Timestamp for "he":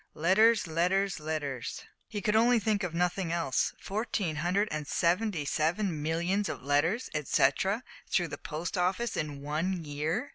2.07-2.21